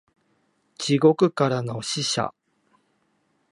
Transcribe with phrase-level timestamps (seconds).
[0.79, 2.33] 地獄からの使者